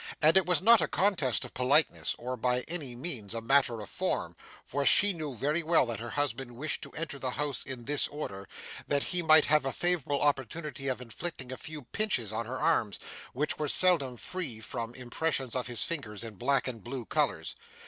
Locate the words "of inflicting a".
10.87-11.55